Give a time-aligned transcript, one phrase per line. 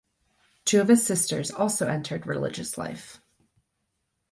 [0.65, 3.21] Two of his sisters also entered religious life.